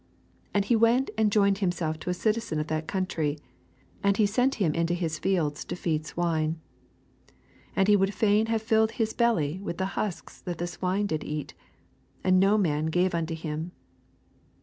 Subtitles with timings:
[0.01, 0.03] ^5
[0.55, 3.37] And he went and joined himself to a citizen of that country;
[4.01, 6.59] and he sent him into his fields to feed swine.
[7.27, 7.35] 16
[7.75, 11.23] And he would fain have filled his belly with the husks that the swine did
[11.23, 11.53] eat:
[12.23, 13.73] and no man gave unto him.